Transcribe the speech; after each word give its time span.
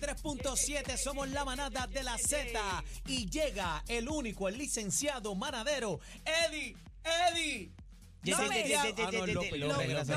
93.7, 0.00 0.96
somos 0.96 1.28
la 1.28 1.44
manada 1.44 1.86
de 1.86 2.02
la 2.02 2.18
Z 2.18 2.48
y 3.06 3.28
llega 3.30 3.84
el 3.86 4.08
único, 4.08 4.48
el 4.48 4.58
licenciado 4.58 5.34
manadero, 5.34 6.00
Eddie, 6.24 6.76
Eddie. 7.04 7.83
No, 8.24 8.42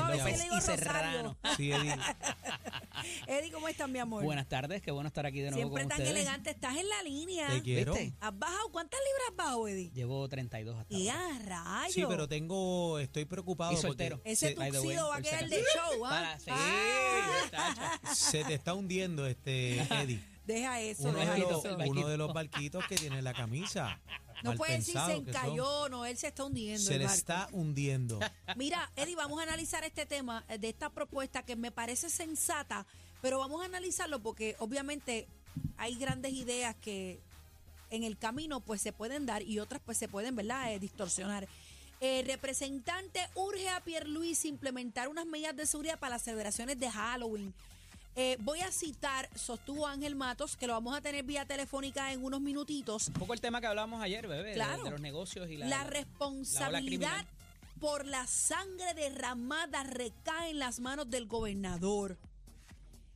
López, 0.08 0.46
y 0.56 0.60
Serrano. 0.60 1.36
Sí, 1.56 1.72
Eddie. 1.72 1.94
Eddie, 3.26 3.52
¿cómo 3.52 3.68
estás, 3.68 3.88
mi 3.88 3.98
amor? 3.98 4.24
Buenas 4.24 4.48
tardes, 4.48 4.82
qué 4.82 4.90
bueno 4.90 5.08
estar 5.08 5.24
aquí 5.26 5.40
de 5.40 5.50
nuevo 5.50 5.56
Siempre 5.56 5.82
con 5.82 5.88
tan 5.88 5.98
ustedes. 6.00 6.16
elegante. 6.16 6.50
Estás 6.50 6.76
en 6.76 6.88
la 6.88 7.02
línea. 7.02 7.48
Te 7.48 7.62
quiero. 7.62 7.94
¿Viste? 7.94 8.14
¿Has 8.20 8.38
bajado? 8.38 8.70
¿Cuántas 8.72 9.00
libras 9.00 9.28
has 9.30 9.36
bajado, 9.36 9.68
Eddie? 9.68 9.90
Llevo 9.92 10.28
32 10.28 10.78
hasta 10.78 10.94
Y 10.94 11.08
ahora. 11.08 11.36
a 11.36 11.38
rayos. 11.80 11.94
Sí, 11.94 12.04
pero 12.08 12.28
tengo, 12.28 12.98
estoy 12.98 13.24
preocupado 13.24 13.72
Y 13.72 13.74
porque 13.76 13.86
soltero. 13.88 14.20
Ese 14.24 14.54
tuxido 14.54 15.08
va 15.08 15.16
a 15.16 15.22
quedar 15.22 15.48
de 15.48 15.56
show, 15.74 16.04
¿ah? 16.06 16.36
Sí, 16.38 16.50
Ah, 16.50 17.98
se 18.14 18.44
te 18.44 18.54
está 18.54 18.74
hundiendo 18.74 19.26
este 19.26 19.78
Eddie. 20.02 20.20
Deja 20.48 20.80
eso, 20.80 21.08
Uno 21.08 21.18
deja 21.20 21.34
de, 21.34 21.38
los, 21.40 21.64
eso. 21.64 21.76
uno 21.86 22.08
de 22.08 22.16
los 22.16 22.32
barquitos 22.32 22.84
que 22.88 22.96
tiene 22.96 23.18
en 23.18 23.24
la 23.24 23.34
camisa. 23.34 24.00
No 24.42 24.54
puede 24.54 24.78
decir 24.78 24.96
se 25.06 25.14
encalló, 25.14 25.88
no, 25.88 26.04
él 26.06 26.16
se 26.16 26.28
está 26.28 26.44
hundiendo. 26.44 26.82
Se 26.82 26.94
el 26.94 26.98
le 27.00 27.04
barco. 27.06 27.18
está 27.18 27.48
hundiendo. 27.52 28.20
Mira, 28.56 28.90
Eddie, 28.96 29.16
vamos 29.16 29.38
a 29.40 29.42
analizar 29.44 29.84
este 29.84 30.06
tema 30.06 30.44
eh, 30.48 30.58
de 30.58 30.68
esta 30.68 30.90
propuesta 30.90 31.42
que 31.42 31.54
me 31.56 31.70
parece 31.70 32.08
sensata, 32.10 32.86
pero 33.20 33.38
vamos 33.38 33.62
a 33.62 33.66
analizarlo 33.66 34.20
porque 34.20 34.56
obviamente 34.58 35.26
hay 35.76 35.94
grandes 35.96 36.32
ideas 36.32 36.74
que 36.76 37.20
en 37.90 38.04
el 38.04 38.16
camino 38.16 38.60
pues 38.60 38.80
se 38.82 38.92
pueden 38.92 39.26
dar 39.26 39.42
y 39.42 39.58
otras 39.60 39.80
pues 39.84 39.98
se 39.98 40.08
pueden, 40.08 40.34
¿verdad?, 40.36 40.72
Eh, 40.72 40.78
distorsionar. 40.78 41.48
El 42.00 42.26
representante 42.26 43.20
urge 43.34 43.68
a 43.70 43.80
Pierluis 43.82 44.44
implementar 44.44 45.08
unas 45.08 45.26
medidas 45.26 45.56
de 45.56 45.66
seguridad 45.66 45.98
para 45.98 46.10
las 46.14 46.22
celebraciones 46.22 46.78
de 46.78 46.88
Halloween. 46.90 47.52
Eh, 48.20 48.36
voy 48.40 48.58
a 48.62 48.72
citar, 48.72 49.28
sostuvo 49.36 49.86
Ángel 49.86 50.16
Matos, 50.16 50.56
que 50.56 50.66
lo 50.66 50.72
vamos 50.72 50.96
a 50.96 51.00
tener 51.00 51.22
vía 51.24 51.44
telefónica 51.44 52.12
en 52.12 52.24
unos 52.24 52.40
minutitos. 52.40 53.06
Un 53.06 53.14
poco 53.14 53.32
el 53.32 53.40
tema 53.40 53.60
que 53.60 53.68
hablamos 53.68 54.02
ayer, 54.02 54.26
bebé, 54.26 54.48
de- 54.48 54.54
Claro. 54.54 54.82
de, 54.82 54.90
los 54.90 55.00
negocios 55.00 55.48
y 55.48 55.56
la, 55.56 55.68
La 55.68 55.84
responsabilidad 55.84 57.24
por 57.80 58.04
la 58.06 58.26
sangre 58.26 58.92
derramada 58.94 59.84
recae 59.84 60.50
en 60.50 60.58
las 60.58 60.80
manos 60.80 61.08
del 61.08 61.26
gobernador. 61.26 62.18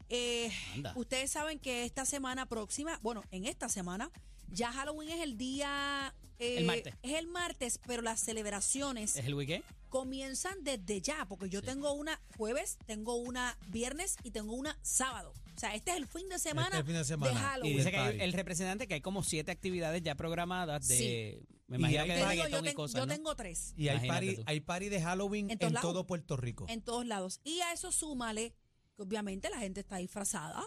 Eh, 0.09 0.53
ustedes 0.95 1.33
saben 1.33 1.59
que 1.59 1.85
esta 1.85 2.05
semana 2.07 2.47
próxima, 2.47 3.01
bueno, 3.03 3.25
en 3.33 3.47
esta 3.47 3.69
semana, 3.69 4.09
ya 4.53 4.71
Halloween 4.71 5.09
es 5.09 5.21
el 5.23 5.37
día... 5.37 6.15
eh, 6.39 6.59
El 6.59 6.65
martes. 6.67 6.95
Es 7.03 7.15
el 7.15 7.27
martes, 7.27 7.81
pero 7.89 8.03
las 8.03 8.21
celebraciones 8.21 9.17
¿Es 9.17 9.27
el 9.27 9.35
weekend? 9.35 9.65
Comienzan 9.93 10.65
desde 10.65 11.03
ya, 11.03 11.27
porque 11.29 11.51
yo 11.51 11.61
tengo 11.61 11.93
una 11.93 12.19
jueves, 12.39 12.79
tengo 12.87 13.15
una 13.17 13.59
viernes 13.69 14.17
y 14.25 14.31
tengo 14.31 14.55
una 14.55 14.79
sábado. 14.81 15.35
O 15.55 15.61
sea, 15.61 15.75
este 15.75 15.91
es 15.91 15.99
el 15.99 16.07
fin 16.07 16.31
de 16.31 16.39
semana, 16.39 16.69
Este 16.69 16.77
es 16.79 16.81
el 16.81 16.87
fin 16.87 16.95
de 16.97 17.05
semana. 17.05 17.39
Halloween. 17.39 17.77
dice 17.77 17.91
que 17.91 17.97
hay- 17.99 18.21
el 18.23 18.33
representante 18.33 18.89
que 18.89 18.95
hay 18.95 19.01
como 19.03 19.23
siete 19.23 19.51
actividades 19.53 20.03
ya 20.03 20.15
programadas 20.15 20.89
de, 20.89 20.97
Sí. 20.97 21.55
me 21.67 21.77
imagino 21.77 22.01
hay 22.03 22.09
que 22.09 22.15
Te 22.15 22.19
de 22.21 22.21
digo, 22.21 22.33
yo, 22.33 22.43
reggaetón 22.45 22.65
y 22.65 22.69
ten- 22.69 22.75
cosas, 22.75 23.01
yo 23.01 23.07
¿no? 23.07 23.13
tengo 23.15 23.37
tres. 23.37 23.75
Y 23.77 23.89
hay 23.89 24.09
party, 24.09 24.37
hay 24.47 24.61
party 24.61 24.89
de 24.89 25.03
Halloween 25.03 25.45
En 25.47 25.51
en, 25.53 25.59
todos 25.59 25.73
lados. 25.75 25.93
todo 25.93 26.07
Puerto 26.07 26.37
Rico. 26.39 26.65
En 26.71 26.81
todos 26.81 27.05
lados. 27.07 27.41
Y 27.45 27.61
a 27.61 27.75
eso 27.75 27.93
súmale 27.93 28.55
que 28.97 29.03
obviamente 29.03 29.51
la 29.51 29.59
gente 29.59 29.81
está 29.81 29.99
disfrazada. 29.99 30.65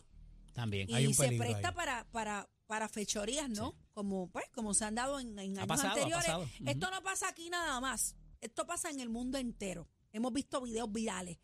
También. 0.53 0.87
y 0.87 0.93
Hay 0.93 1.07
un 1.07 1.15
se 1.15 1.31
presta 1.31 1.69
ahí. 1.69 1.75
para, 1.75 2.05
para, 2.11 2.47
para 2.67 2.87
fechorías, 2.87 3.49
¿no? 3.49 3.75
Como, 3.93 4.29
pues, 4.29 4.45
como 4.53 4.73
se 4.75 4.85
han 4.85 4.93
dado 4.95 5.19
en, 5.19 5.37
años 5.39 5.65
pasado, 5.67 5.89
anteriores. 5.95 6.27
Esto 6.65 6.91
no 6.91 7.01
pasa 7.03 7.27
aquí 7.27 7.49
nada 7.49 7.81
más. 7.81 8.15
Esto 8.41 8.65
pasa 8.65 8.89
en 8.89 8.99
el 8.99 9.09
mundo 9.09 9.37
entero. 9.37 9.87
Hemos 10.13 10.31
visto 10.33 10.61
videos 10.61 10.91
virales. 10.91 11.37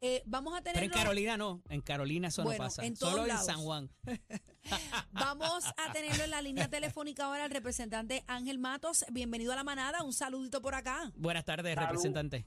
Eh, 0.00 0.22
vamos 0.26 0.52
a 0.54 0.62
tener. 0.62 0.80
Pero 0.82 0.86
en 0.92 0.98
Carolina 1.00 1.36
no, 1.36 1.62
en 1.68 1.80
Carolina 1.80 2.28
eso 2.28 2.42
Bueno, 2.42 2.58
no 2.58 2.64
pasa. 2.64 2.84
en 2.84 2.96
Solo 2.96 3.24
lados. 3.24 3.48
en 3.48 3.54
San 3.54 3.62
Juan. 3.64 3.90
Vamos 5.12 5.64
a 5.76 5.92
tenerlo 5.92 6.24
en 6.24 6.30
la 6.30 6.42
línea 6.42 6.68
telefónica 6.68 7.26
ahora 7.26 7.44
el 7.44 7.50
representante 7.52 8.24
Ángel 8.26 8.58
Matos. 8.58 9.04
Bienvenido 9.12 9.52
a 9.52 9.56
la 9.56 9.62
manada. 9.64 10.02
Un 10.02 10.12
saludito 10.12 10.60
por 10.60 10.74
acá. 10.74 11.12
Buenas 11.16 11.44
tardes, 11.44 11.74
Salud. 11.74 11.86
representante. 11.86 12.46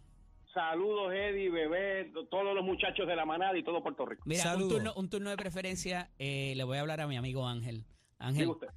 Saludos, 0.54 1.14
Eddie, 1.14 1.50
Bebé, 1.50 2.12
todos 2.30 2.56
los 2.56 2.64
muchachos 2.64 3.08
de 3.08 3.16
la 3.16 3.26
manada 3.26 3.58
y 3.58 3.64
todo 3.64 3.82
Puerto 3.84 4.06
Rico. 4.06 4.24
Mira, 4.26 4.56
un 4.56 4.70
turno, 4.70 4.94
un 4.96 5.10
turno 5.10 5.30
de 5.30 5.36
preferencia, 5.38 6.12
eh, 6.18 6.54
le 6.56 6.64
voy 6.64 6.78
a 6.78 6.82
hablar 6.82 7.02
a 7.02 7.08
mi 7.08 7.18
amigo 7.18 7.46
Ángel. 7.48 7.86
Ángel, 8.20 8.50
usted. 8.50 8.68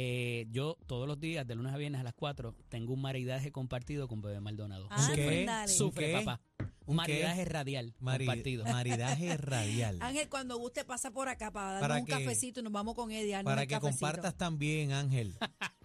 Eh, 0.00 0.46
yo 0.52 0.76
todos 0.86 1.08
los 1.08 1.18
días, 1.18 1.44
de 1.44 1.56
lunes 1.56 1.72
a 1.74 1.76
viernes 1.76 2.00
a 2.00 2.04
las 2.04 2.14
4, 2.14 2.54
tengo 2.68 2.92
un 2.94 3.00
maridaje 3.02 3.50
compartido 3.50 4.06
con 4.06 4.22
Bebé 4.22 4.38
Maldonado. 4.40 4.86
Ah, 4.90 4.98
Sufre, 5.02 5.24
pues 5.24 5.46
dale. 5.46 5.72
sufre, 5.72 6.14
¿Un 6.14 6.20
qué? 6.20 6.24
papá. 6.24 6.40
¿Un 6.86 6.96
maridaje 6.96 7.42
qué? 7.42 7.48
radial 7.50 7.94
Mari- 7.98 8.24
compartido. 8.24 8.64
maridaje 8.64 9.36
radial. 9.36 9.98
Ángel, 10.00 10.28
cuando 10.28 10.56
guste, 10.56 10.84
pasa 10.84 11.10
por 11.10 11.28
acá 11.28 11.50
para 11.50 11.72
darnos 11.72 11.80
Para 11.88 12.00
un 12.00 12.06
que- 12.06 12.12
cafecito 12.12 12.60
y 12.60 12.62
nos 12.62 12.72
vamos 12.72 12.94
con 12.94 13.10
Eddie. 13.10 13.32
darnos 13.32 13.50
Para 13.50 13.66
que 13.66 13.74
cafecito. 13.74 13.98
compartas 13.98 14.36
también, 14.36 14.92
Ángel. 14.92 15.34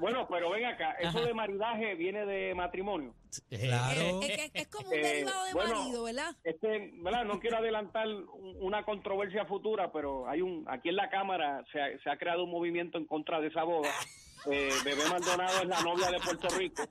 Bueno, 0.00 0.26
pero 0.28 0.50
ven 0.50 0.64
acá, 0.64 0.92
eso 1.00 1.20
de 1.24 1.34
maridaje 1.34 1.94
viene 1.94 2.24
de 2.26 2.54
matrimonio. 2.54 3.14
Claro. 3.48 4.20
Es, 4.22 4.50
que 4.50 4.58
es 4.60 4.68
como 4.68 4.88
un 4.88 4.94
Eh, 4.94 5.02
derivado 5.02 5.44
de 5.46 5.52
bueno, 5.52 5.74
marido, 5.80 6.02
¿verdad? 6.04 6.34
Este, 6.44 6.90
¿verdad? 6.94 7.24
No 7.24 7.40
quiero 7.40 7.58
adelantar 7.58 8.06
un- 8.08 8.56
una 8.60 8.84
controversia 8.84 9.44
futura, 9.46 9.92
pero 9.92 10.28
hay 10.28 10.40
un 10.42 10.64
aquí 10.68 10.88
en 10.88 10.96
la 10.96 11.08
Cámara 11.10 11.64
se 11.72 11.80
ha, 11.80 11.98
se 12.02 12.10
ha 12.10 12.16
creado 12.16 12.44
un 12.44 12.50
movimiento 12.50 12.98
en 12.98 13.06
contra 13.06 13.40
de 13.40 13.48
esa 13.48 13.64
boda. 13.64 13.88
Eh, 14.46 14.70
Bebé 14.84 15.08
Maldonado 15.08 15.62
es 15.62 15.68
la 15.68 15.80
novia 15.82 16.10
de 16.10 16.20
Puerto 16.20 16.48
Rico. 16.50 16.82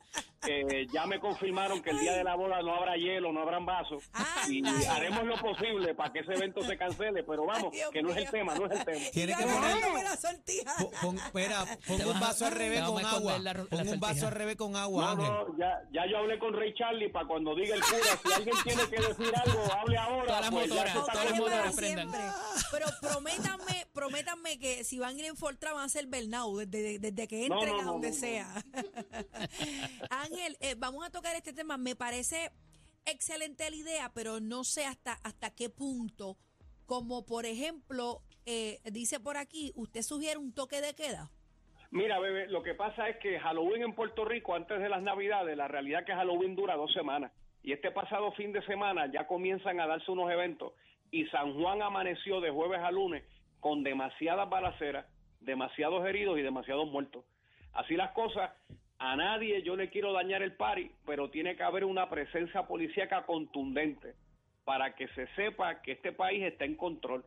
Eh, 0.48 0.88
ya 0.94 1.06
me 1.08 1.20
confirmaron 1.20 1.82
que 1.82 1.90
el 1.90 2.00
día 2.00 2.14
de 2.14 2.24
la 2.24 2.36
boda 2.36 2.62
no 2.62 2.74
habrá 2.76 2.96
hielo, 2.96 3.34
no 3.34 3.42
habrán 3.42 3.66
vasos. 3.66 4.04
Y 4.48 4.64
haremos 4.86 5.26
lo 5.26 5.36
posible 5.38 5.94
para 5.96 6.14
que 6.14 6.20
ese 6.20 6.34
evento 6.34 6.62
se 6.64 6.78
cancele, 6.78 7.24
pero 7.24 7.46
vamos, 7.46 7.74
Ay, 7.74 7.82
que 7.92 8.02
no 8.02 8.12
es 8.12 8.18
el 8.18 8.30
tema, 8.30 8.56
no 8.56 8.66
es 8.68 8.80
el 8.80 8.86
tema. 8.86 9.06
Tiene 9.12 9.36
que 9.36 9.44
poner. 9.44 10.04
la 10.04 10.16
sortija. 10.16 10.74
Pon, 11.02 11.18
espera, 11.18 11.66
pon 11.88 12.02
un 12.02 12.20
vaso 12.20 12.46
al 12.46 12.52
revés 12.54 12.82
con 12.82 13.04
agua. 13.06 13.40
la 13.40 13.54
Pon 13.66 13.88
un 13.88 14.00
vaso 14.00 14.28
al 14.28 14.34
revés 14.34 14.56
con 14.56 14.76
agua, 14.76 15.04
No, 15.04 15.10
Ángel. 15.12 15.28
no, 15.28 15.58
ya, 15.58 15.82
ya 15.92 16.06
yo 16.10 16.18
hablé 16.20 16.40
con 16.40 16.54
Ray 16.54 16.74
Charlie 16.76 17.10
para 17.10 17.28
cuando 17.28 17.56
diga 17.56 17.76
el 17.76 17.82
cura, 17.82 18.20
si 18.24 18.34
alguien 18.34 18.56
tiene 18.64 18.84
que 18.90 19.02
decir 19.02 19.34
algo, 19.36 19.74
hable 19.74 19.98
ahora. 19.98 20.50
Pues 20.52 20.70
ya 20.70 20.84
está 20.86 21.02
aprendan. 21.68 21.74
siempre. 21.74 22.20
Pero 22.72 22.88
prométanme, 23.02 23.88
prométanme 23.94 24.60
que 24.60 24.84
si 24.84 25.00
van 25.00 25.16
a 25.16 25.20
ir 25.20 25.26
en 25.26 25.36
Fortra 25.36 25.74
van 25.74 25.86
a 25.86 25.90
ser 25.90 26.06
Bernau 26.08 26.56
desde, 26.58 27.00
desde 27.00 27.28
que 27.28 27.37
No, 27.48 27.56
entren 27.56 27.76
no, 27.76 27.82
a 27.82 27.84
donde 27.84 28.14
sea. 28.14 28.48
Ángel, 30.10 30.58
eh, 30.60 30.76
vamos 30.78 31.06
a 31.06 31.10
tocar 31.10 31.36
este 31.36 31.54
tema. 31.54 31.78
Me 31.78 31.96
parece 31.96 32.52
excelente 33.06 33.70
la 33.70 33.76
idea, 33.76 34.12
pero 34.14 34.40
no 34.40 34.64
sé 34.64 34.86
hasta, 34.86 35.14
hasta 35.24 35.54
qué 35.54 35.70
punto. 35.70 36.38
Como 36.86 37.26
por 37.26 37.46
ejemplo, 37.46 38.22
eh, 38.46 38.80
dice 38.92 39.20
por 39.20 39.38
aquí, 39.38 39.72
usted 39.76 40.02
sugiere 40.02 40.38
un 40.38 40.54
toque 40.54 40.82
de 40.82 40.94
queda. 40.94 41.30
Mira, 41.92 42.20
bebé, 42.20 42.48
lo 42.48 42.64
que 42.64 42.74
pasa 42.74 43.08
es 43.08 43.18
que 43.18 43.40
Halloween 43.40 43.84
en 43.84 43.94
Puerto 43.94 44.26
Rico, 44.26 44.56
antes 44.56 44.80
de 44.80 44.90
las 44.90 45.02
Navidades, 45.02 45.56
la 45.56 45.68
realidad 45.68 46.02
es 46.02 46.06
que 46.06 46.14
Halloween 46.14 46.56
dura 46.56 46.76
dos 46.76 46.92
semanas. 46.94 47.32
Y 47.64 47.72
este 47.72 47.92
pasado 47.92 48.32
fin 48.34 48.52
de 48.52 48.62
semana 48.66 49.10
ya 49.12 49.26
comienzan 49.26 49.80
a 49.80 49.88
darse 49.88 50.12
unos 50.12 50.30
eventos. 50.32 50.74
Y 51.12 51.26
San 51.28 51.54
Juan 51.54 51.82
amaneció 51.82 52.42
de 52.42 52.52
jueves 52.52 52.80
a 52.80 52.92
lunes 52.92 53.24
con 53.60 53.84
demasiadas 53.84 54.50
balaceras, 54.50 55.06
demasiados 55.48 56.06
heridos 56.06 56.38
y 56.38 56.44
demasiados 56.44 56.88
muertos. 56.88 57.26
Así 57.74 57.96
las 57.96 58.12
cosas, 58.12 58.52
a 59.00 59.16
nadie 59.16 59.64
yo 59.64 59.76
le 59.76 59.90
quiero 59.90 60.14
dañar 60.14 60.44
el 60.44 60.56
pari, 60.56 60.92
pero 61.08 61.32
tiene 61.32 61.56
que 61.56 61.64
haber 61.64 61.86
una 61.86 62.10
presencia 62.10 62.68
policíaca 62.68 63.26
contundente 63.26 64.14
para 64.66 64.94
que 64.94 65.08
se 65.10 65.26
sepa 65.36 65.82
que 65.82 65.94
este 65.94 66.12
país 66.12 66.44
está 66.44 66.66
en 66.66 66.76
control. 66.76 67.24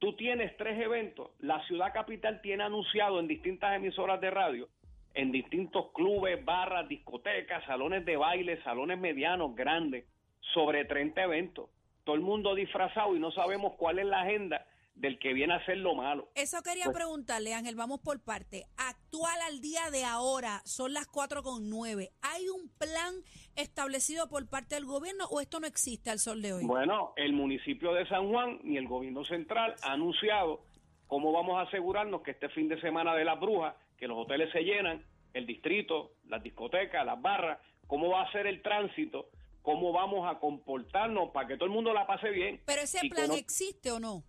Tú 0.00 0.16
tienes 0.16 0.56
tres 0.56 0.78
eventos. 0.80 1.30
La 1.38 1.64
ciudad 1.66 1.92
capital 1.92 2.40
tiene 2.42 2.64
anunciado 2.64 3.20
en 3.20 3.28
distintas 3.28 3.76
emisoras 3.76 4.20
de 4.20 4.30
radio, 4.30 4.68
en 5.14 5.30
distintos 5.30 5.92
clubes, 5.92 6.44
barras, 6.44 6.88
discotecas, 6.88 7.64
salones 7.66 8.04
de 8.04 8.16
baile, 8.16 8.62
salones 8.62 8.98
medianos, 8.98 9.54
grandes, 9.54 10.06
sobre 10.54 10.84
30 10.86 11.22
eventos. 11.22 11.70
Todo 12.02 12.16
el 12.16 12.22
mundo 12.22 12.54
disfrazado 12.54 13.14
y 13.14 13.20
no 13.20 13.30
sabemos 13.30 13.74
cuál 13.76 14.00
es 14.00 14.06
la 14.06 14.22
agenda 14.22 14.66
del 15.00 15.18
que 15.18 15.32
viene 15.32 15.54
a 15.54 15.56
hacer 15.56 15.78
lo 15.78 15.94
malo. 15.94 16.28
Eso 16.34 16.62
quería 16.62 16.84
Pues- 16.84 16.96
preguntarle, 16.96 17.54
Ángel, 17.54 17.74
vamos 17.74 18.00
por 18.00 18.20
parte. 18.20 18.66
Actual 18.76 19.40
al 19.48 19.60
día 19.62 19.90
de 19.90 20.04
ahora, 20.04 20.60
son 20.66 20.92
las 20.92 21.06
4 21.06 21.42
con 21.42 21.70
9. 21.70 22.10
¿Hay 22.20 22.48
un 22.50 22.68
plan 22.68 23.14
establecido 23.56 24.28
por 24.28 24.46
parte 24.48 24.74
del 24.74 24.84
gobierno 24.84 25.24
o 25.30 25.40
esto 25.40 25.58
no 25.58 25.66
existe 25.66 26.10
al 26.10 26.18
sol 26.18 26.42
de 26.42 26.52
hoy? 26.52 26.66
Bueno, 26.66 27.14
el 27.16 27.32
municipio 27.32 27.94
de 27.94 28.06
San 28.08 28.28
Juan 28.30 28.60
ni 28.62 28.76
el 28.76 28.86
gobierno 28.86 29.24
central 29.24 29.74
ha 29.82 29.92
anunciado 29.92 30.62
cómo 31.06 31.32
vamos 31.32 31.56
a 31.58 31.62
asegurarnos 31.62 32.20
que 32.20 32.32
este 32.32 32.50
fin 32.50 32.68
de 32.68 32.78
semana 32.82 33.14
de 33.14 33.24
las 33.24 33.40
brujas, 33.40 33.74
que 33.96 34.06
los 34.06 34.18
hoteles 34.18 34.52
se 34.52 34.60
llenan, 34.60 35.02
el 35.32 35.46
distrito, 35.46 36.12
las 36.28 36.42
discotecas, 36.42 37.06
las 37.06 37.20
barras, 37.20 37.58
cómo 37.86 38.10
va 38.10 38.22
a 38.22 38.32
ser 38.32 38.46
el 38.46 38.60
tránsito, 38.60 39.30
cómo 39.62 39.92
vamos 39.92 40.28
a 40.30 40.38
comportarnos 40.38 41.30
para 41.30 41.48
que 41.48 41.54
todo 41.56 41.64
el 41.66 41.70
mundo 41.72 41.92
la 41.94 42.06
pase 42.06 42.30
bien. 42.30 42.60
Pero 42.66 42.82
ese 42.82 42.98
y 43.02 43.08
plan 43.08 43.28
no, 43.28 43.34
existe 43.34 43.90
o 43.90 43.98
no? 43.98 44.24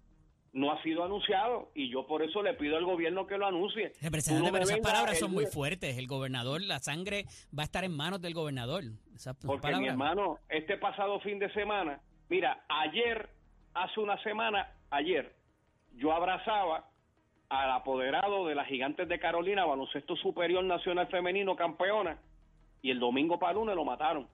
No 0.53 0.71
ha 0.71 0.81
sido 0.83 1.03
anunciado 1.03 1.71
y 1.73 1.89
yo 1.89 2.05
por 2.05 2.23
eso 2.23 2.43
le 2.43 2.53
pido 2.53 2.77
al 2.77 2.85
gobierno 2.85 3.25
que 3.25 3.37
lo 3.37 3.47
anuncie. 3.47 3.93
Representante, 4.01 4.47
no 4.47 4.51
pero 4.51 4.65
esas 4.65 4.79
palabras 4.79 5.19
son 5.19 5.31
muy 5.31 5.45
fuertes. 5.45 5.97
El 5.97 6.07
gobernador, 6.07 6.61
la 6.61 6.79
sangre 6.79 7.25
va 7.57 7.63
a 7.63 7.65
estar 7.65 7.83
en 7.83 7.95
manos 7.95 8.21
del 8.21 8.33
gobernador. 8.33 8.83
Esas 9.15 9.35
Porque 9.37 9.75
mi 9.75 9.87
hermano, 9.87 10.39
este 10.49 10.77
pasado 10.77 11.19
fin 11.21 11.39
de 11.39 11.51
semana, 11.53 12.01
mira, 12.29 12.63
ayer, 12.67 13.29
hace 13.73 13.99
una 13.99 14.21
semana, 14.23 14.67
ayer, 14.89 15.33
yo 15.93 16.11
abrazaba 16.11 16.89
al 17.49 17.71
apoderado 17.71 18.47
de 18.47 18.55
las 18.55 18.67
Gigantes 18.67 19.07
de 19.07 19.19
Carolina, 19.19 19.65
baloncesto 19.65 20.15
superior 20.15 20.63
nacional 20.63 21.07
femenino 21.07 21.55
campeona, 21.55 22.17
y 22.81 22.91
el 22.91 22.99
domingo 22.99 23.39
para 23.39 23.53
lunes 23.53 23.75
lo 23.75 23.85
mataron. 23.85 24.27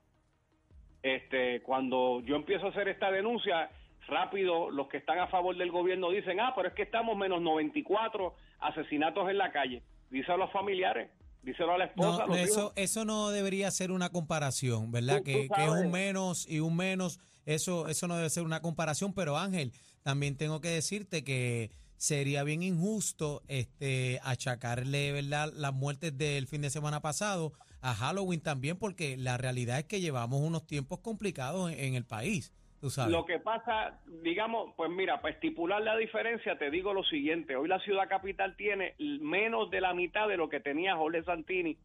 Este, 1.02 1.62
cuando 1.62 2.22
yo 2.22 2.36
empiezo 2.36 2.68
a 2.68 2.70
hacer 2.70 2.88
esta 2.88 3.12
denuncia, 3.12 3.70
rápido 4.08 4.70
los 4.72 4.88
que 4.88 4.98
están 4.98 5.20
a 5.20 5.28
favor 5.28 5.56
del 5.58 5.72
gobierno 5.72 6.10
dicen, 6.10 6.40
ah, 6.40 6.54
pero 6.56 6.70
es 6.70 6.74
que 6.74 6.84
estamos 6.84 7.16
menos 7.18 7.42
94 7.42 8.34
asesinatos 8.60 9.30
en 9.30 9.38
la 9.38 9.52
calle. 9.52 9.84
Díselo 10.10 10.36
a 10.36 10.38
los 10.38 10.52
familiares, 10.52 11.10
díselo 11.44 11.74
a 11.74 11.78
la 11.78 11.86
esposa. 11.86 12.24
a 12.24 12.28
No, 12.28 12.34
los 12.34 12.38
eso, 12.38 12.60
hijos. 12.60 12.74
eso 12.76 13.06
no 13.06 13.30
debería 13.30 13.70
ser 13.72 13.92
una 13.92 14.10
comparación, 14.10 14.92
¿verdad? 14.92 15.18
Tú- 15.18 15.24
tú 15.24 15.54
que, 15.56 15.64
es 15.64 15.70
un 15.70 15.92
menos 15.92 16.48
y 16.50 16.60
un 16.62 16.76
menos, 16.76 17.20
eso, 17.46 17.88
eso 17.88 18.08
no 18.08 18.16
debe 18.16 18.30
ser 18.30 18.44
una 18.44 18.62
comparación, 18.62 19.14
pero 19.14 19.38
Ángel, 19.38 19.74
también 20.04 20.38
tengo 20.38 20.62
que 20.62 20.70
decirte 20.70 21.24
que 21.24 21.70
sería 21.98 22.44
bien 22.44 22.64
injusto 22.64 23.42
este 23.48 24.20
achacarle, 24.24 25.12
¿verdad?, 25.12 25.52
las 25.56 25.74
muertes 25.74 26.18
del 26.18 26.48
fin 26.48 26.62
de 26.62 26.70
semana 26.70 27.02
pasado 27.02 27.54
a 27.82 27.94
Halloween 27.94 28.40
también, 28.42 28.78
porque 28.78 29.18
la 29.18 29.38
realidad 29.38 29.80
es 29.80 29.86
que 29.86 30.00
llevamos 30.00 30.40
unos 30.42 30.66
tiempos 30.66 31.00
complicados 31.00 31.72
en, 31.72 31.80
en 31.80 31.96
el 31.96 32.06
país, 32.06 32.54
tú 32.88 32.92
sabes. 32.92 33.12
Lo 33.12 33.26
que 33.26 33.40
pasa, 33.40 34.00
digamos, 34.24 34.74
pues 34.76 34.90
mira, 34.90 35.22
para 35.22 35.34
estipular 35.34 35.82
la 35.82 35.96
diferencia, 35.98 36.58
te 36.58 36.70
digo 36.72 36.94
lo 36.94 37.04
siguiente, 37.04 37.56
hoy 37.56 37.68
la 37.68 37.80
ciudad 37.80 38.08
capital 38.08 38.56
tiene 38.56 38.96
menos 39.00 39.70
de 39.70 39.82
la 39.82 39.94
mitad 39.94 40.28
de 40.28 40.38
lo 40.38 40.50
que 40.50 40.60
tenía 40.60 40.96
Jorge 40.96 41.24
Santini 41.24 41.78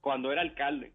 cuando 0.00 0.32
era 0.32 0.40
alcalde. 0.42 0.92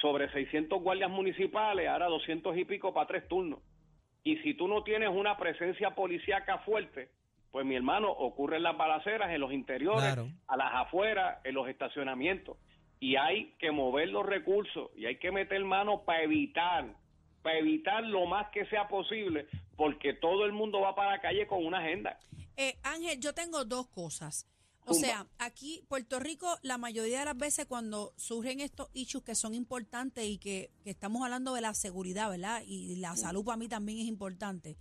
Sobre 0.00 0.30
600 0.32 0.80
guardias 0.82 1.10
municipales, 1.10 1.88
ahora 1.88 2.06
200 2.06 2.56
y 2.56 2.64
pico 2.64 2.92
para 2.94 3.06
tres 3.06 3.28
turnos. 3.28 3.60
Y 4.22 4.36
si 4.38 4.54
tú 4.54 4.68
no 4.68 4.82
tienes 4.82 5.08
una 5.10 5.36
presencia 5.36 5.94
policíaca 5.94 6.58
fuerte, 6.58 7.10
pues 7.50 7.66
mi 7.66 7.74
hermano, 7.74 8.10
ocurren 8.10 8.62
las 8.62 8.76
balaceras 8.76 9.30
en 9.30 9.40
los 9.40 9.52
interiores, 9.52 10.02
Claro. 10.04 10.28
a 10.46 10.56
las 10.56 10.72
afueras, 10.74 11.38
en 11.44 11.54
los 11.54 11.68
estacionamientos. 11.68 12.56
Y 13.00 13.16
hay 13.16 13.54
que 13.58 13.70
mover 13.72 14.08
los 14.10 14.24
recursos 14.26 14.90
y 14.94 15.06
hay 15.06 15.16
que 15.16 15.32
meter 15.32 15.64
mano 15.64 16.02
para 16.04 16.22
evitar, 16.22 16.84
para 17.42 17.58
evitar 17.58 18.04
lo 18.04 18.26
más 18.26 18.48
que 18.50 18.66
sea 18.66 18.88
posible, 18.88 19.46
porque 19.76 20.14
todo 20.14 20.44
el 20.44 20.52
mundo 20.52 20.80
va 20.80 20.94
para 20.94 21.12
la 21.12 21.20
calle 21.20 21.46
con 21.46 21.64
una 21.64 21.78
agenda. 21.78 22.18
Eh, 22.56 22.78
Ángel, 22.82 23.18
yo 23.20 23.32
tengo 23.32 23.64
dos 23.64 23.88
cosas. 23.88 24.46
O 24.86 24.94
sea, 24.94 25.26
aquí, 25.38 25.84
Puerto 25.88 26.18
Rico, 26.18 26.58
la 26.62 26.76
mayoría 26.76 27.20
de 27.20 27.26
las 27.26 27.36
veces 27.36 27.66
cuando 27.66 28.12
surgen 28.16 28.60
estos 28.60 28.88
issues 28.92 29.22
que 29.22 29.34
son 29.36 29.54
importantes 29.54 30.24
y 30.24 30.38
que, 30.38 30.70
que 30.82 30.90
estamos 30.90 31.22
hablando 31.22 31.54
de 31.54 31.60
la 31.60 31.74
seguridad, 31.74 32.28
¿verdad? 32.28 32.62
Y 32.66 32.96
la 32.96 33.14
salud 33.14 33.44
para 33.44 33.56
mí 33.56 33.68
también 33.68 33.98
es 33.98 34.06
importante. 34.06 34.76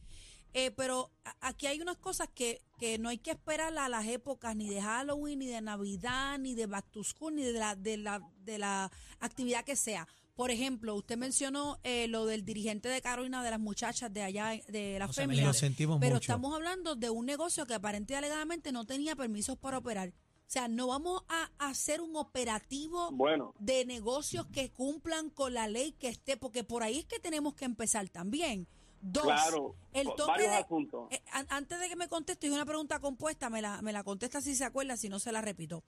Eh, 0.54 0.72
pero 0.72 1.12
aquí 1.42 1.68
hay 1.68 1.80
unas 1.80 1.98
cosas 1.98 2.28
que, 2.34 2.62
que 2.80 2.98
no 2.98 3.10
hay 3.10 3.20
que 3.20 3.32
esperar 3.32 3.78
a 3.78 3.88
las 3.88 4.08
épocas 4.08 4.56
ni 4.56 4.68
de 4.68 4.82
Halloween, 4.82 5.40
ni 5.40 5.48
de 5.48 5.62
Navidad, 5.62 6.40
ni 6.40 6.56
de 6.56 6.66
Back 6.66 6.90
to 6.90 7.04
School, 7.04 7.36
ni 7.36 7.44
de 7.44 7.54
la, 7.54 7.76
de 7.76 7.98
la, 7.98 8.20
de 8.40 8.58
la 8.58 8.92
actividad 9.20 9.64
que 9.64 9.76
sea. 9.76 10.08
Por 10.40 10.52
ejemplo, 10.52 10.96
usted 10.96 11.18
mencionó 11.18 11.80
eh, 11.84 12.08
lo 12.08 12.26
del 12.26 12.46
dirigente 12.46 12.88
de 12.88 13.02
Carolina, 13.02 13.44
de 13.44 13.52
las 13.52 13.60
muchachas 13.60 14.14
de 14.14 14.22
allá, 14.24 14.52
de 14.70 14.98
la 14.98 15.08
José 15.08 15.24
FEMIA. 15.24 15.36
Meléndez. 15.36 15.48
Lo 15.48 15.60
sentimos 15.68 15.98
Pero 16.00 16.16
mucho. 16.16 16.32
estamos 16.32 16.56
hablando 16.56 16.96
de 16.96 17.10
un 17.10 17.26
negocio 17.26 17.66
que 17.66 17.74
aparentemente 17.74 18.14
y 18.14 18.16
alegadamente 18.16 18.72
no 18.72 18.86
tenía 18.86 19.18
permisos 19.18 19.58
para 19.58 19.80
operar. 19.80 20.10
O 20.14 20.14
sea, 20.48 20.70
no 20.70 20.88
vamos 20.88 21.24
a 21.28 21.52
hacer 21.60 22.00
un 22.00 22.16
operativo 22.16 23.12
Bueno, 23.12 23.54
de 23.60 23.84
negocios 23.84 24.46
que 24.48 24.72
cumplan 24.72 25.30
con 25.30 25.54
la 25.54 25.68
ley 25.68 25.92
que 25.92 26.08
esté, 26.08 26.38
porque 26.38 26.64
por 26.64 26.84
ahí 26.84 27.00
es 27.00 27.06
que 27.06 27.20
tenemos 27.20 27.54
que 27.54 27.66
empezar 27.66 28.08
también. 28.08 28.66
Dos, 29.02 29.24
claro, 29.24 29.76
el 29.92 30.08
toque 30.08 30.24
varios 30.26 30.52
de, 30.52 30.56
asuntos. 30.58 31.08
eh, 31.12 31.22
an- 31.34 31.48
antes 31.50 31.82
de 31.82 31.90
que 31.90 31.98
me 31.98 32.08
conteste, 32.08 32.48
es 32.48 32.54
una 32.54 32.66
pregunta 32.66 33.00
compuesta, 33.02 33.50
me 33.50 33.62
la, 33.62 33.82
me 33.82 33.92
la 33.92 34.06
contesta 34.06 34.40
si 34.40 34.56
se 34.56 34.64
acuerda, 34.64 34.96
si 34.96 35.10
no 35.10 35.20
se 35.20 35.34
la 35.34 35.42
repito. 35.42 35.84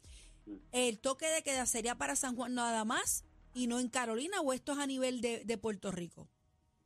¿El 0.74 1.00
toque 1.00 1.28
de 1.28 1.42
queda 1.42 1.66
sería 1.66 1.96
para 1.98 2.18
San 2.18 2.36
Juan 2.36 2.54
nada 2.54 2.84
más 2.84 3.24
y 3.54 3.68
no 3.68 3.80
en 3.80 3.90
Carolina 3.90 4.42
o 4.42 4.54
esto 4.54 4.74
es 4.74 4.80
a 4.80 4.88
nivel 4.88 5.22
de, 5.22 5.44
de 5.46 5.58
Puerto 5.58 5.92
Rico? 5.92 6.28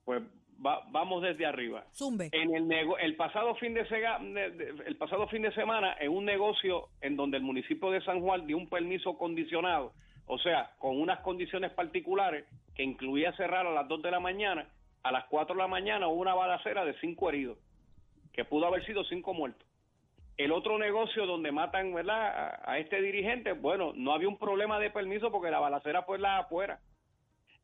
Pues 0.04 0.22
va- 0.66 0.84
vamos 0.92 1.22
desde 1.24 1.46
arriba. 1.46 1.86
Zumbe. 1.94 2.30
En 2.32 2.56
el 2.56 2.68
nego- 2.68 2.98
el 2.98 3.16
pasado 3.16 3.56
fin 3.56 3.74
de, 3.74 3.86
sega- 3.88 4.20
de- 4.20 4.52
de- 4.52 4.84
el 4.86 4.98
pasado 4.98 5.28
fin 5.28 5.42
de 5.42 5.54
semana 5.54 5.96
en 6.00 6.12
un 6.12 6.26
negocio 6.26 6.90
en 7.02 7.16
donde 7.16 7.38
el 7.38 7.44
municipio 7.44 7.90
de 7.92 8.02
San 8.04 8.22
Juan 8.22 8.46
dio 8.48 8.58
un 8.58 8.68
permiso 8.70 9.18
condicionado, 9.18 9.94
o 10.28 10.38
sea, 10.40 10.72
con 10.80 11.00
unas 11.00 11.20
condiciones 11.20 11.72
particulares 11.72 12.46
que 12.76 12.84
incluía 12.84 13.32
cerrar 13.38 13.66
a 13.68 13.72
las 13.72 13.88
2 13.88 14.02
de 14.02 14.12
la 14.12 14.20
mañana, 14.20 14.68
a 15.04 15.12
las 15.12 15.26
4 15.26 15.56
de 15.56 15.62
la 15.62 15.68
mañana 15.68 16.08
hubo 16.08 16.22
una 16.22 16.34
balacera 16.34 16.84
de 16.84 16.94
cinco 17.00 17.30
heridos, 17.30 17.58
que 18.34 18.44
pudo 18.44 18.66
haber 18.66 18.86
sido 18.86 19.04
cinco 19.06 19.34
muertos. 19.34 19.68
El 20.38 20.52
otro 20.52 20.78
negocio 20.78 21.26
donde 21.26 21.52
matan 21.52 21.94
¿verdad? 21.94 22.62
A, 22.66 22.72
a 22.74 22.80
este 22.80 23.02
dirigente, 23.02 23.54
bueno, 23.54 23.94
no 23.96 24.14
había 24.14 24.28
un 24.28 24.38
problema 24.38 24.80
de 24.80 24.90
permiso 24.90 25.32
porque 25.32 25.50
la 25.52 25.60
balacera 25.60 26.04
fue 26.04 26.20
la 26.20 26.40
afuera. 26.40 26.80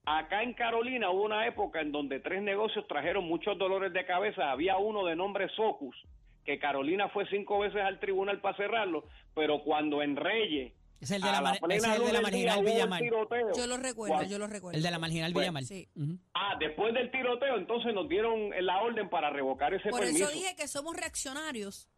Acá 0.06 0.42
en 0.42 0.54
Carolina 0.54 1.12
hubo 1.12 1.24
una 1.24 1.46
época 1.46 1.82
en 1.82 1.92
donde 1.92 2.20
tres 2.20 2.42
negocios 2.42 2.88
trajeron 2.88 3.26
muchos 3.26 3.58
dolores 3.58 3.94
de 3.94 4.06
cabeza. 4.06 4.50
Había 4.52 4.78
uno 4.78 5.06
de 5.06 5.16
nombre 5.16 5.48
Socus, 5.50 5.96
que 6.44 6.58
Carolina 6.58 7.10
fue 7.10 7.28
cinco 7.30 7.60
veces 7.60 7.82
al 7.82 8.00
tribunal 8.00 8.40
para 8.42 8.58
cerrarlo, 8.58 9.04
pero 9.36 9.62
cuando 9.64 10.02
en 10.02 10.16
Reyes, 10.16 10.74
Es 11.02 11.12
el 11.12 11.22
de 11.22 11.28
la, 11.32 11.42
la 11.42 11.52
es 11.52 11.84
el 11.84 12.02
de 12.14 12.22
marginal 12.22 12.64
Villamar. 12.66 13.00
tiroteo. 13.02 13.50
Yo 13.56 13.68
lo 13.68 13.78
recuerdo, 13.78 14.24
yo 14.24 14.40
lo 14.40 14.48
recuerdo. 14.48 14.78
El 14.78 14.84
de 14.84 14.90
la 14.92 14.98
marginal 14.98 15.34
Pues, 15.34 15.44
Villamar. 15.44 15.64
sí. 15.66 15.88
Ah, 16.34 16.56
después 16.60 16.94
del 16.96 17.12
tiroteo, 17.12 17.58
entonces 17.58 17.94
nos 17.94 18.08
dieron 18.10 18.50
la 18.66 18.82
orden 18.82 19.08
para 19.10 19.30
revocar 19.30 19.74
ese 19.74 19.90
Por 19.90 20.00
permiso. 20.00 20.24
eso 20.30 20.34
dije 20.34 20.56
que 20.56 20.68
somos 20.68 20.96
reaccionarios. 20.96 21.91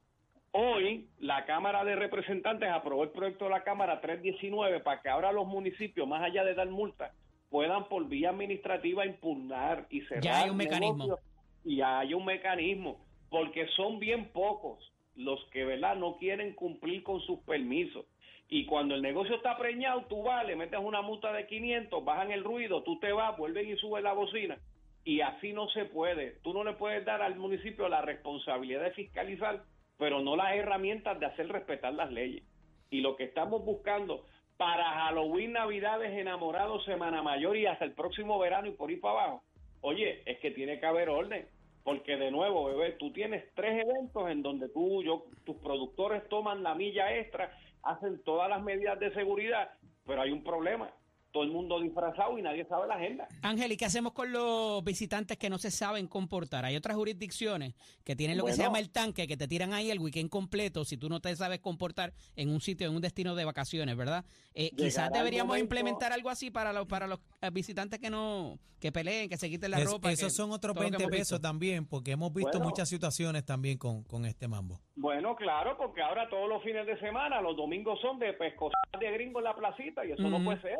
Hoy 0.55 1.07
la 1.19 1.45
Cámara 1.45 1.83
de 1.83 1.95
Representantes 1.95 2.69
aprobó 2.69 3.03
el 3.03 3.09
proyecto 3.09 3.45
de 3.45 3.49
la 3.49 3.63
Cámara 3.63 3.99
319 4.01 4.81
para 4.81 5.01
que 5.01 5.09
ahora 5.09 5.31
los 5.31 5.47
municipios, 5.47 6.07
más 6.07 6.21
allá 6.21 6.43
de 6.43 6.53
dar 6.53 6.69
multa, 6.69 7.11
puedan 7.49 7.89
por 7.89 8.07
vía 8.07 8.29
administrativa 8.29 9.03
impugnar 9.03 9.87
y 9.89 10.01
cerrar. 10.01 10.23
Ya 10.23 10.43
hay 10.43 10.51
un 10.51 10.57
mecanismo. 10.57 11.05
negocios. 11.05 11.27
Y 11.65 11.77
ya 11.77 11.99
hay 11.99 12.13
un 12.13 12.23
mecanismo, 12.25 12.99
porque 13.31 13.67
son 13.69 13.97
bien 13.97 14.29
pocos 14.29 14.91
los 15.15 15.43
que, 15.45 15.65
¿verdad?, 15.65 15.95
no 15.95 16.17
quieren 16.17 16.53
cumplir 16.53 17.01
con 17.01 17.19
sus 17.21 17.39
permisos. 17.39 18.05
Y 18.47 18.67
cuando 18.67 18.93
el 18.93 19.01
negocio 19.01 19.35
está 19.35 19.57
preñado, 19.57 20.03
tú 20.03 20.21
vas, 20.21 20.45
le 20.45 20.55
metes 20.55 20.79
una 20.79 21.01
multa 21.01 21.33
de 21.33 21.47
500, 21.47 22.05
bajan 22.05 22.31
el 22.31 22.43
ruido, 22.43 22.83
tú 22.83 22.99
te 22.99 23.11
vas, 23.11 23.35
vuelven 23.37 23.69
y 23.69 23.77
suben 23.77 24.03
la 24.03 24.13
bocina. 24.13 24.59
Y 25.03 25.21
así 25.21 25.51
no 25.51 25.67
se 25.69 25.85
puede. 25.85 26.37
Tú 26.43 26.53
no 26.53 26.63
le 26.63 26.73
puedes 26.73 27.03
dar 27.05 27.23
al 27.23 27.37
municipio 27.37 27.89
la 27.89 28.03
responsabilidad 28.03 28.83
de 28.83 28.91
fiscalizar, 28.91 29.63
pero 29.97 30.21
no 30.21 30.35
las 30.35 30.55
herramientas 30.55 31.19
de 31.19 31.25
hacer 31.25 31.47
respetar 31.47 31.93
las 31.93 32.11
leyes. 32.11 32.43
Y 32.89 33.01
lo 33.01 33.15
que 33.15 33.23
estamos 33.23 33.63
buscando 33.63 34.25
para 34.57 34.83
Halloween, 34.83 35.53
Navidades, 35.53 36.11
Enamorados, 36.11 36.85
Semana 36.85 37.21
Mayor 37.23 37.57
y 37.57 37.65
hasta 37.65 37.85
el 37.85 37.93
próximo 37.93 38.37
verano 38.39 38.67
y 38.67 38.71
por 38.71 38.89
ahí 38.89 38.97
para 38.97 39.23
abajo, 39.23 39.43
oye, 39.81 40.21
es 40.25 40.39
que 40.39 40.51
tiene 40.51 40.79
que 40.79 40.85
haber 40.85 41.09
orden. 41.09 41.47
Porque 41.83 42.15
de 42.15 42.31
nuevo, 42.31 42.65
bebé, 42.65 42.93
tú 42.93 43.11
tienes 43.11 43.43
tres 43.55 43.83
eventos 43.83 44.29
en 44.29 44.41
donde 44.41 44.69
tú, 44.69 45.03
yo, 45.03 45.25
tus 45.43 45.57
productores 45.57 46.27
toman 46.29 46.63
la 46.63 46.75
milla 46.75 47.13
extra, 47.17 47.51
hacen 47.83 48.23
todas 48.23 48.49
las 48.49 48.63
medidas 48.63 48.97
de 48.99 49.13
seguridad, 49.13 49.71
pero 50.05 50.21
hay 50.21 50.31
un 50.31 50.43
problema. 50.43 50.89
Todo 51.33 51.43
el 51.43 51.49
mundo 51.49 51.79
disfrazado 51.81 52.37
y 52.37 52.43
nadie 52.43 52.63
sabe 52.65 52.87
la 52.87 52.93
agenda. 52.93 53.27
Ángel, 53.41 53.71
¿y 53.71 53.75
qué 53.77 53.85
hacemos 53.85 54.13
con 54.13 54.31
los 54.31 54.83
visitantes 54.83 55.35
que 55.35 55.49
no 55.49 55.57
se 55.57 55.71
saben 55.71 56.07
comportar? 56.07 56.63
Hay 56.63 56.75
otras 56.75 56.95
jurisdicciones 56.95 57.73
que 58.03 58.15
tienen 58.15 58.37
lo 58.37 58.45
que 58.45 58.53
se 58.53 58.61
llama 58.61 58.77
el 58.77 58.91
tanque, 58.91 59.25
que 59.27 59.35
te 59.35 59.47
tiran 59.47 59.73
ahí 59.73 59.89
el 59.89 59.97
weekend 59.97 60.29
completo 60.29 60.85
si 60.85 60.95
tú 60.95 61.09
no 61.09 61.21
te 61.21 61.35
sabes 61.35 61.59
comportar 61.59 62.13
en 62.35 62.49
un 62.49 62.61
sitio, 62.61 62.87
en 62.87 62.93
un 62.95 63.01
destino 63.01 63.33
de 63.33 63.45
vacaciones, 63.45 63.97
¿verdad? 63.97 64.25
Eh, 64.53 64.69
quizás 64.77 65.11
deberíamos 65.11 65.47
momento- 65.47 65.63
implementar 65.65 66.13
algo 66.13 66.29
así 66.29 66.51
para 66.51 66.71
los 66.71 66.85
para 66.85 67.07
los 67.07 67.19
eh, 67.41 67.49
visitantes 67.51 67.99
que 67.99 68.11
no 68.11 68.59
que 68.79 68.91
peleen, 68.91 69.27
que 69.27 69.37
se 69.37 69.49
quiten 69.49 69.71
la 69.71 69.79
Es- 69.79 69.89
ropa. 69.89 70.11
esos 70.11 70.25
que- 70.27 70.35
son 70.37 70.51
otros 70.51 70.75
todo 70.75 70.83
lo 70.83 70.89
que 70.89 70.97
20 70.97 71.03
hemos 71.05 71.11
pesos 71.17 71.39
visto. 71.39 71.41
también, 71.41 71.87
porque 71.87 72.11
hemos 72.11 72.31
visto 72.31 72.59
Bueno. 72.59 72.65
muchas 72.69 72.87
situaciones 72.89 73.43
también 73.43 73.79
con, 73.79 74.03
con 74.03 74.25
este 74.25 74.47
mambo. 74.47 74.81
Bueno, 74.95 75.35
claro, 75.35 75.77
porque 75.77 76.01
ahora 76.03 76.29
todos 76.29 76.47
los 76.47 76.61
fines 76.61 76.85
de 76.85 76.99
semana, 76.99 77.41
los 77.41 77.55
domingos 77.57 77.99
son 78.01 78.19
de 78.19 78.33
pescosas 78.33 78.79
de 78.99 79.09
gringo 79.13 79.39
en 79.39 79.45
la 79.45 79.55
placita 79.55 80.05
y 80.05 80.11
eso 80.11 80.29
no 80.29 80.43
puede 80.43 80.61
ser. 80.61 80.77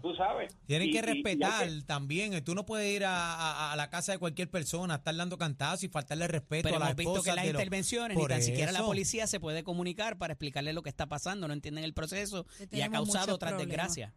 Tú 0.00 0.14
sabes. 0.16 0.56
Tienen 0.66 0.88
Y- 0.88 0.92
que 0.92 0.98
y- 0.98 1.00
y 1.00 1.04
hay 1.04 1.12
respetar 1.22 1.68
que- 1.68 1.82
también. 1.82 2.32
eh, 2.34 2.40
Tú 2.40 2.54
no 2.54 2.64
puedes 2.64 2.92
ir 2.92 3.04
a, 3.04 3.34
a- 3.34 3.72
a 3.72 3.76
la 3.76 3.88
casa 3.90 4.12
de 4.12 4.18
cualquier 4.18 4.50
persona, 4.50 4.96
estar 4.96 5.14
dando 5.14 5.38
cantazos 5.38 5.84
y 5.84 5.88
faltarle 5.88 6.26
respeto 6.26 6.64
Pero 6.64 6.76
a 6.76 6.78
las 6.80 6.88
hemos 6.88 6.96
visto 6.96 7.12
que 7.12 7.18
esposas 7.18 7.36
las 7.36 7.44
de 7.44 7.52
los- 7.52 7.60
intervenciones, 7.60 8.16
ni 8.16 8.26
tan 8.26 8.42
siquiera 8.42 8.72
la 8.72 8.82
policía 8.82 9.26
se 9.26 9.38
puede 9.38 9.62
comunicar 9.62 10.18
para 10.18 10.32
explicarle 10.32 10.72
lo 10.72 10.82
que 10.82 10.88
está 10.88 11.06
pasando, 11.06 11.46
no 11.46 11.54
entienden 11.54 11.84
el 11.84 11.94
proceso 11.94 12.46
y 12.72 12.80
ha 12.80 12.90
causado 12.90 13.34
otras 13.34 13.52
problemas. 13.52 13.68
desgracias. 13.68 14.12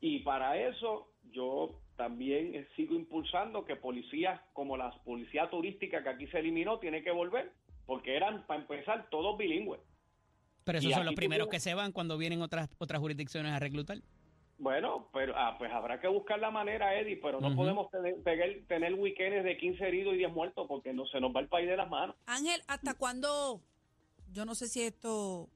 Y 0.00 0.20
para 0.20 0.56
eso 0.58 1.08
yo 1.32 1.78
también 1.96 2.66
sigo 2.74 2.94
impulsando 2.94 3.64
que 3.64 3.76
policías 3.76 4.40
como 4.54 4.76
la 4.76 4.90
policía 5.04 5.48
turística 5.50 6.02
que 6.02 6.08
aquí 6.08 6.26
se 6.28 6.38
eliminó 6.38 6.78
tiene 6.78 7.02
que 7.02 7.10
volver, 7.10 7.52
porque 7.86 8.16
eran, 8.16 8.46
para 8.46 8.60
empezar, 8.60 9.08
todos 9.10 9.36
bilingües. 9.38 9.80
Pero 10.64 10.78
esos 10.78 10.90
Y 10.90 10.94
son 10.94 11.04
los 11.06 11.14
primeros 11.14 11.48
que 11.48 11.60
se 11.60 11.74
van 11.74 11.92
cuando 11.92 12.18
vienen 12.18 12.42
otras 12.42 12.68
otras 12.78 13.00
jurisdicciones 13.00 13.52
a 13.52 13.58
reclutar. 13.60 13.98
Bueno, 14.58 15.08
pero 15.12 15.34
ah, 15.36 15.56
pues 15.58 15.70
habrá 15.70 16.00
que 16.00 16.08
buscar 16.08 16.38
la 16.38 16.50
manera, 16.50 16.98
Eddie, 16.98 17.20
pero 17.22 17.40
no 17.40 17.54
podemos 17.54 17.90
tener, 17.90 18.22
tener, 18.22 18.66
tener 18.66 18.94
weekends 18.94 19.44
de 19.44 19.56
15 19.56 19.86
heridos 19.86 20.14
y 20.14 20.18
10 20.18 20.32
muertos 20.32 20.66
porque 20.66 20.94
no 20.94 21.06
se 21.06 21.20
nos 21.20 21.34
va 21.34 21.40
el 21.40 21.48
país 21.48 21.68
de 21.68 21.76
las 21.76 21.90
manos. 21.90 22.16
Ángel, 22.26 22.62
¿hasta 22.66 22.94
cuándo 22.94 23.60
yo 24.32 24.44
no 24.44 24.54
sé 24.54 24.68
si 24.68 24.82
esto, 24.82 25.48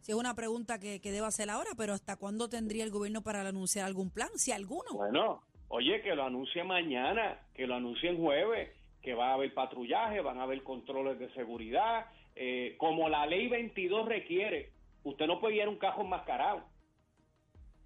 si 0.00 0.12
es 0.12 0.18
una 0.18 0.34
pregunta 0.34 0.78
que, 0.78 1.00
que 1.00 1.12
deba 1.12 1.28
hacer 1.28 1.50
ahora, 1.50 1.70
pero 1.76 1.92
¿hasta 1.92 2.16
cuándo 2.16 2.48
tendría 2.48 2.84
el 2.84 2.90
gobierno 2.90 3.22
para 3.22 3.46
anunciar 3.46 3.86
algún 3.86 4.10
plan? 4.10 4.28
Si 4.34 4.52
alguno. 4.52 4.92
Bueno, 4.94 5.42
oye, 5.68 6.02
que 6.02 6.14
lo 6.14 6.24
anuncie 6.24 6.64
mañana, 6.64 7.38
que 7.54 7.66
lo 7.66 7.76
anuncien 7.76 8.16
jueves, 8.18 8.70
que 9.02 9.14
va 9.14 9.30
a 9.30 9.34
haber 9.34 9.52
patrullaje, 9.54 10.20
van 10.20 10.38
a 10.38 10.44
haber 10.44 10.62
controles 10.62 11.18
de 11.18 11.32
seguridad, 11.34 12.06
eh, 12.34 12.76
como 12.78 13.08
la 13.08 13.26
ley 13.26 13.48
22 13.48 14.06
requiere. 14.06 14.70
Usted 15.04 15.26
no 15.26 15.40
puede 15.40 15.56
ir 15.56 15.62
a 15.62 15.68
un 15.68 15.78
cajo 15.78 16.02
enmascarado. 16.02 16.62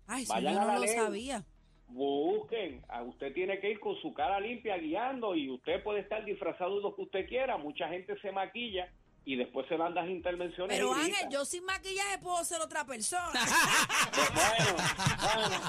Ay, 0.06 0.22
si 0.24 0.28
yo 0.28 0.34
vayan 0.34 0.56
a 0.58 0.60
no 0.60 0.66
la 0.68 0.74
lo 0.74 0.80
ley. 0.84 0.94
sabía. 0.94 1.44
Busquen, 1.88 2.84
usted 3.06 3.32
tiene 3.32 3.60
que 3.60 3.70
ir 3.70 3.80
con 3.80 3.94
su 4.02 4.12
cara 4.12 4.40
limpia 4.40 4.76
guiando 4.76 5.34
y 5.36 5.48
usted 5.50 5.82
puede 5.82 6.00
estar 6.00 6.24
disfrazado 6.24 6.76
de 6.76 6.82
lo 6.82 6.94
que 6.96 7.02
usted 7.02 7.28
quiera. 7.28 7.56
Mucha 7.58 7.88
gente 7.88 8.18
se 8.20 8.32
maquilla 8.32 8.88
y 9.24 9.36
después 9.36 9.66
se 9.68 9.76
dan 9.76 9.94
las 9.94 10.08
intervenciones. 10.08 10.76
Pero 10.76 10.92
Ángel, 10.92 11.28
yo 11.30 11.44
sin 11.44 11.64
maquillaje 11.64 12.18
puedo 12.18 12.44
ser 12.44 12.60
otra 12.60 12.84
persona. 12.84 13.40
Bueno, 14.34 14.76
bueno, 15.22 15.60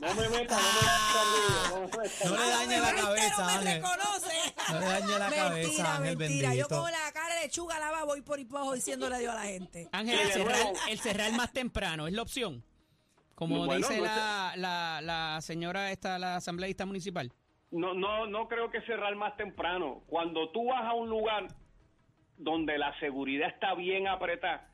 no 0.00 0.14
me 0.14 0.28
meta, 0.38 0.56
no 0.56 0.70
me 0.76 0.80
meta 0.88 1.22
en 1.22 1.28
lío, 1.32 1.80
no 1.80 1.88
me. 1.98 2.30
No 2.30 2.44
le 2.44 2.50
dañe 2.50 2.80
la 2.80 2.94
cabeza, 2.94 3.38
no 3.38 3.46
me 3.46 3.52
Ángel. 3.52 3.74
reconoce. 3.82 4.54
No 4.72 4.80
le 4.80 4.86
dañe 4.86 5.18
la 5.18 5.30
mentira, 5.30 5.48
cabeza, 5.48 5.96
Ángel 5.96 6.16
mentira. 6.16 6.54
Yo 6.54 6.68
con 6.68 6.90
la 6.90 7.12
cara 7.12 7.34
de 7.34 7.40
lechuga 7.42 7.78
lava 7.78 8.04
voy 8.04 8.20
por 8.22 8.38
y 8.40 8.44
por 8.44 8.58
abajo 8.58 8.74
diciéndole 8.74 9.16
adiós 9.16 9.32
a 9.32 9.36
la 9.36 9.42
gente. 9.44 9.88
Ángel, 9.92 10.18
el 10.18 10.30
cerrar, 10.32 10.72
el 10.88 10.98
cerrar 11.00 11.32
más 11.32 11.52
temprano 11.52 12.06
es 12.06 12.12
la 12.14 12.22
opción. 12.22 12.62
Como 13.34 13.64
Bueno, 13.64 13.74
dice 13.74 13.98
no 13.98 14.04
la, 14.04 14.52
la, 14.56 15.00
la 15.02 15.40
señora 15.40 15.90
esta, 15.90 16.18
la 16.18 16.36
asambleísta 16.36 16.86
municipal. 16.86 17.32
No, 17.70 17.94
no, 17.94 18.26
no 18.26 18.48
creo 18.48 18.70
que 18.70 18.82
cerrar 18.82 19.14
más 19.16 19.36
temprano. 19.36 20.02
Cuando 20.06 20.50
tú 20.50 20.66
vas 20.66 20.84
a 20.84 20.92
un 20.92 21.08
lugar 21.08 21.48
donde 22.36 22.76
la 22.76 22.98
seguridad 23.00 23.48
está 23.48 23.74
bien 23.74 24.06
apretada, 24.06 24.68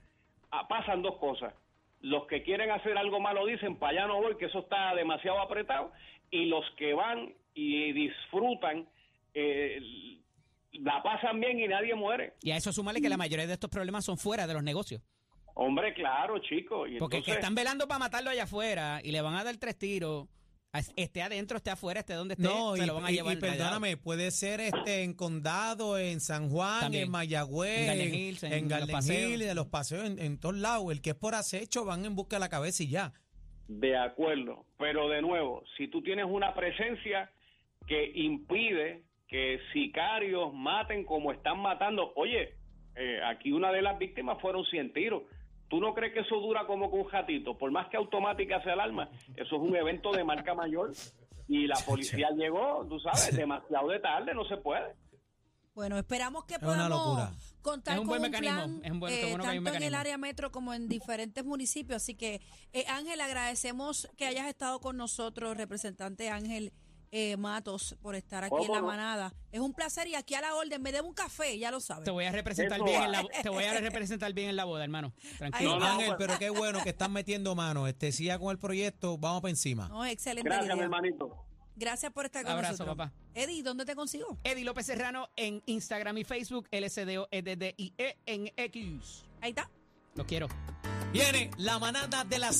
ah, 0.50 0.66
pasan 0.68 1.02
dos 1.02 1.16
cosas. 1.18 1.54
Los 2.00 2.26
que 2.26 2.42
quieren 2.42 2.70
hacer 2.70 2.96
algo 2.98 3.20
malo 3.20 3.46
dicen, 3.46 3.76
para 3.76 3.92
allá 3.92 4.06
no 4.08 4.20
voy, 4.20 4.36
que 4.36 4.46
eso 4.46 4.60
está 4.60 4.94
demasiado 4.94 5.40
apretado. 5.40 5.92
Y 6.30 6.46
los 6.46 6.64
que 6.76 6.92
van 6.92 7.32
y 7.54 7.92
disfrutan, 7.92 8.88
eh, 9.34 9.80
la 10.72 11.02
pasan 11.02 11.40
bien 11.40 11.60
y 11.60 11.68
nadie 11.68 11.94
muere. 11.94 12.34
Y 12.42 12.50
a 12.50 12.56
eso 12.56 12.72
súmale 12.72 13.00
que 13.00 13.08
la 13.08 13.16
mayoría 13.16 13.46
de 13.46 13.52
estos 13.54 13.70
problemas 13.70 14.04
son 14.04 14.18
fuera 14.18 14.46
de 14.46 14.54
los 14.54 14.62
negocios. 14.62 15.02
Hombre, 15.60 15.92
claro, 15.92 16.38
chico. 16.38 16.86
Y 16.86 16.98
Porque 16.98 17.16
el 17.16 17.24
que 17.24 17.30
entonces- 17.32 17.42
están 17.42 17.54
velando 17.56 17.88
para 17.88 17.98
matarlo 17.98 18.30
allá 18.30 18.44
afuera 18.44 19.00
y 19.02 19.10
le 19.10 19.20
van 19.20 19.34
a 19.34 19.42
dar 19.42 19.56
tres 19.56 19.76
tiros, 19.76 20.28
a- 20.72 20.80
esté 20.96 21.20
adentro, 21.20 21.56
esté 21.56 21.70
afuera, 21.70 21.98
esté 22.00 22.14
donde 22.14 22.34
esté, 22.34 22.44
No, 22.46 22.76
se 22.76 22.84
y, 22.84 22.86
lo 22.86 22.94
van 22.94 23.06
a 23.06 23.10
llevar. 23.10 23.32
y 23.36 23.40
perdóname, 23.40 23.96
puede 23.96 24.30
ser 24.30 24.60
este 24.60 25.02
en 25.02 25.14
Condado, 25.14 25.98
en 25.98 26.20
San 26.20 26.48
Juan, 26.48 26.82
También. 26.82 27.04
en 27.06 27.10
Mayagüez, 27.10 27.78
En 27.80 27.86
Garden 27.88 28.14
Hills, 28.14 28.42
en 28.44 28.52
en 28.52 28.60
los 28.60 28.68
Garden 28.70 28.86
de 29.40 29.54
los 29.56 29.66
paseos, 29.66 30.04
en, 30.06 30.18
en 30.20 30.38
todos 30.38 30.54
lados. 30.56 30.92
El 30.92 31.02
que 31.02 31.10
es 31.10 31.16
por 31.16 31.34
acecho 31.34 31.84
van 31.84 32.04
en 32.04 32.14
busca 32.14 32.36
de 32.36 32.40
la 32.40 32.48
cabeza 32.48 32.84
y 32.84 32.88
ya. 32.90 33.12
De 33.66 33.96
acuerdo, 33.96 34.64
pero 34.78 35.08
de 35.08 35.20
nuevo, 35.22 35.64
si 35.76 35.88
tú 35.88 36.02
tienes 36.02 36.26
una 36.28 36.54
presencia 36.54 37.30
que 37.88 38.12
impide 38.14 39.02
que 39.26 39.58
sicarios 39.72 40.54
maten 40.54 41.04
como 41.04 41.32
están 41.32 41.58
matando, 41.58 42.12
oye, 42.14 42.54
eh, 42.94 43.20
aquí 43.26 43.50
una 43.50 43.72
de 43.72 43.82
las 43.82 43.98
víctimas 43.98 44.40
fueron 44.40 44.64
100 44.66 44.92
tiros. 44.92 45.22
¿Tú 45.68 45.80
no 45.80 45.94
crees 45.94 46.14
que 46.14 46.20
eso 46.20 46.36
dura 46.36 46.66
como 46.66 46.90
con 46.90 47.00
un 47.00 47.06
jatito? 47.06 47.56
Por 47.58 47.70
más 47.70 47.88
que 47.88 47.96
automática 47.96 48.62
sea 48.62 48.74
el 48.74 48.80
arma, 48.80 49.08
eso 49.36 49.56
es 49.56 49.62
un 49.62 49.76
evento 49.76 50.12
de 50.12 50.24
marca 50.24 50.54
mayor 50.54 50.92
y 51.46 51.66
la 51.66 51.76
policía 51.86 52.30
llegó, 52.30 52.86
tú 52.88 52.98
sabes, 53.00 53.36
demasiado 53.36 53.88
de 53.88 54.00
tarde, 54.00 54.34
no 54.34 54.44
se 54.46 54.56
puede. 54.56 54.94
Bueno, 55.74 55.96
esperamos 55.96 56.44
que 56.44 56.54
Es 56.54 56.60
podamos 56.60 56.88
locura. 56.90 57.30
contar 57.62 57.94
Es 57.94 58.00
un 58.00 58.06
con 58.06 58.18
buen 58.18 58.22
un 58.24 58.30
mecanismo, 58.30 58.56
plan 58.56 58.80
es 58.84 58.90
un 58.90 58.98
buen- 59.00 59.12
eh, 59.12 59.20
bueno 59.30 59.44
que 59.44 59.50
hay 59.50 59.58
un 59.58 59.64
tanto 59.64 59.76
en 59.76 59.82
el 59.84 59.94
área 59.94 60.18
metro 60.18 60.50
como 60.50 60.74
en 60.74 60.88
diferentes 60.88 61.44
municipios. 61.44 61.96
Así 62.02 62.16
que, 62.16 62.40
eh, 62.72 62.84
Ángel, 62.88 63.20
agradecemos 63.20 64.08
que 64.16 64.26
hayas 64.26 64.48
estado 64.48 64.80
con 64.80 64.96
nosotros, 64.96 65.56
representante 65.56 66.30
Ángel 66.30 66.72
eh, 67.10 67.36
Matos, 67.36 67.96
por 68.02 68.14
estar 68.14 68.44
aquí 68.44 68.54
en 68.54 68.60
¿Cómo 68.62 68.74
la 68.74 68.80
no? 68.80 68.86
manada. 68.86 69.34
Es 69.52 69.60
un 69.60 69.72
placer 69.72 70.06
y 70.08 70.14
aquí 70.14 70.34
a 70.34 70.40
la 70.40 70.54
orden 70.54 70.80
me 70.82 70.92
debo 70.92 71.08
un 71.08 71.14
café, 71.14 71.58
ya 71.58 71.70
lo 71.70 71.80
sabes. 71.80 72.04
Te 72.04 72.10
voy 72.10 72.24
a 72.24 72.32
representar 72.32 72.78
Eso 72.78 72.84
bien 72.84 73.00
va. 73.00 73.04
en 73.06 73.12
la, 73.12 73.22
te 73.42 73.48
voy 73.48 73.64
a 73.64 73.74
representar 73.80 74.32
bien 74.32 74.48
en 74.50 74.56
la 74.56 74.64
boda, 74.64 74.84
hermano. 74.84 75.12
Tranquilo. 75.38 75.72
Ay, 75.74 75.78
No, 75.78 75.84
no, 75.84 75.92
Ángel, 75.92 76.06
pues- 76.16 76.18
pero 76.18 76.38
qué 76.38 76.50
bueno 76.50 76.82
que 76.82 76.90
están 76.90 77.12
metiendo 77.12 77.54
mano. 77.54 77.86
Este 77.86 78.12
siga 78.12 78.38
con 78.38 78.50
el 78.50 78.58
proyecto, 78.58 79.16
vamos 79.18 79.40
para 79.42 79.50
encima. 79.50 79.88
No, 79.88 80.04
excelente 80.04 80.48
Gracias, 80.48 80.66
mi 80.68 80.74
idea. 80.74 80.84
hermanito. 80.84 81.44
Gracias 81.76 82.12
por 82.12 82.24
estar 82.24 82.42
con 82.42 82.52
Abrazo, 82.52 82.72
nosotros. 82.84 82.96
papá. 82.96 83.12
Eddie, 83.34 83.62
¿dónde 83.62 83.84
te 83.84 83.94
consigo? 83.94 84.36
Eddie 84.42 84.64
López 84.64 84.84
Serrano 84.86 85.28
en 85.36 85.62
Instagram 85.66 86.18
y 86.18 86.24
Facebook, 86.24 86.66
LSDO, 86.72 87.28
EDDIE 87.30 88.16
en 88.26 88.52
X. 88.56 89.24
Ahí 89.40 89.50
está. 89.50 89.70
Los 90.16 90.26
quiero. 90.26 90.48
Viene 91.12 91.50
la 91.56 91.78
manada 91.78 92.24
de 92.24 92.38
las 92.40 92.56